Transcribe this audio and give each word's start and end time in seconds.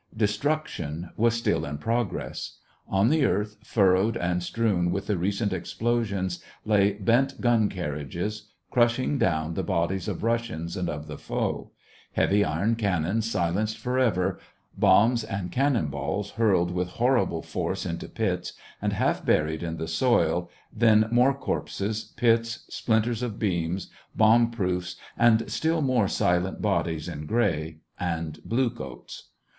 Destruction 0.17 1.11
was 1.15 1.35
still 1.35 1.63
in 1.63 1.77
progress. 1.77 2.57
On 2.87 3.09
the 3.09 3.23
earth, 3.23 3.57
furrowed 3.63 4.17
and 4.17 4.41
strewn 4.41 4.89
with 4.89 5.05
the 5.05 5.15
recent 5.15 5.51
explo 5.51 6.03
sions, 6.03 6.43
lay 6.65 6.93
bent 6.93 7.39
gun 7.39 7.69
carriages, 7.69 8.47
crushing 8.71 9.19
down 9.19 9.53
the 9.53 9.61
bodies 9.61 10.07
of 10.07 10.23
Russians 10.23 10.75
and 10.75 10.89
of 10.89 11.05
the 11.05 11.19
foe; 11.19 11.69
heavy 12.13 12.43
iron 12.43 12.75
can 12.77 13.03
nons 13.03 13.25
silenced 13.25 13.77
forever, 13.77 14.39
bombs 14.75 15.23
and 15.23 15.51
cannon 15.51 15.85
balls 15.85 16.31
hurled 16.31 16.71
with 16.71 16.87
horrible 16.97 17.43
force 17.43 17.85
into 17.85 18.09
pits, 18.09 18.53
and 18.81 18.93
half 18.93 19.23
buried 19.23 19.61
in 19.61 19.77
the 19.77 19.87
soil, 19.87 20.49
then 20.75 21.07
more 21.11 21.35
corpses, 21.35 22.05
pits, 22.17 22.65
splinters 22.69 23.21
of 23.21 23.37
beams, 23.37 23.91
bomb 24.15 24.49
proofs, 24.49 24.95
and 25.15 25.47
still 25.51 25.79
more 25.83 26.07
silent 26.07 26.59
bodies 26.59 27.07
in 27.07 27.27
gray 27.27 27.77
and 27.99 28.39
blue 28.43 28.71
coats. 28.71 29.27